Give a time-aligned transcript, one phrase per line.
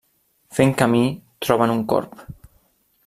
[0.59, 1.03] Fent camí,
[1.47, 2.25] troben un corb.